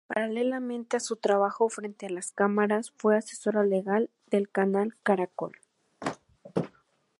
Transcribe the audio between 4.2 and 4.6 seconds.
del